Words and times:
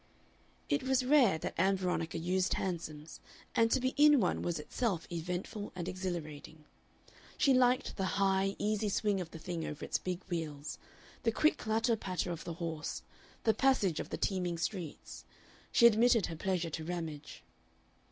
It 0.67 0.81
was 0.81 1.05
rare 1.05 1.37
that 1.37 1.53
Ann 1.59 1.77
Veronica 1.77 2.17
used 2.17 2.55
hansoms, 2.55 3.19
and 3.53 3.69
to 3.69 3.79
be 3.79 3.89
in 3.97 4.19
one 4.19 4.41
was 4.41 4.57
itself 4.57 5.05
eventful 5.11 5.71
and 5.75 5.87
exhilarating. 5.87 6.63
She 7.37 7.53
liked 7.53 7.97
the 7.97 8.05
high, 8.17 8.55
easy 8.57 8.89
swing 8.89 9.21
of 9.21 9.29
the 9.29 9.37
thing 9.37 9.63
over 9.63 9.85
its 9.85 9.99
big 9.99 10.23
wheels, 10.23 10.79
the 11.21 11.31
quick 11.31 11.59
clatter 11.59 11.95
patter 11.95 12.31
of 12.31 12.45
the 12.45 12.53
horse, 12.55 13.03
the 13.43 13.53
passage 13.53 13.99
of 13.99 14.09
the 14.09 14.17
teeming 14.17 14.57
streets. 14.57 15.23
She 15.71 15.85
admitted 15.85 16.25
her 16.25 16.35
pleasure 16.35 16.71
to 16.71 16.83
Ramage. 16.83 17.43